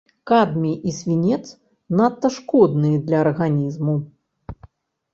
Кадмій 0.29 0.79
і 0.91 0.93
свінец 0.99 1.45
надта 2.01 2.33
шкодныя 2.41 3.05
для 3.07 3.23
арганізму. 3.29 3.99